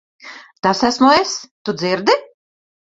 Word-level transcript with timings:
Tas 0.67 0.81
esmu 0.89 1.11
es. 1.19 1.37
Tu 1.63 1.79
dzirdi? 1.81 2.21